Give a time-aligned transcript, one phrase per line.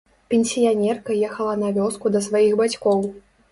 [0.33, 3.09] Пенсіянерка ехала на вёску да сваіх бацькоў.